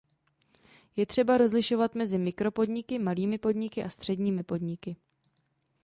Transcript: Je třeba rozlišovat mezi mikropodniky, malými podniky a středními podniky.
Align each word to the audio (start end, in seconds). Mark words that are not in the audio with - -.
Je 0.95 1.05
třeba 1.05 1.37
rozlišovat 1.37 1.95
mezi 1.95 2.17
mikropodniky, 2.17 2.99
malými 2.99 3.37
podniky 3.37 3.83
a 3.83 3.89
středními 3.89 4.43
podniky. 4.43 4.95